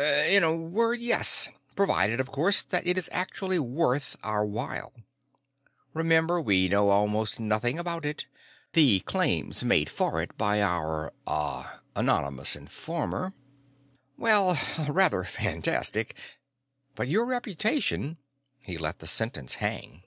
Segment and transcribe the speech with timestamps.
[0.00, 1.50] "In a word, yes.
[1.76, 4.94] Provided, of course, that it is actually worth our while.
[5.92, 8.24] Remember, we know almost nothing about it;
[8.72, 11.12] the claims made for it by our...
[11.26, 11.80] ah...
[11.94, 13.32] anonymous informer are...
[14.16, 14.86] well, ah...
[14.88, 16.16] rather fantastic.
[16.94, 18.16] But your reputation"
[18.66, 20.04] He let the sentence hang.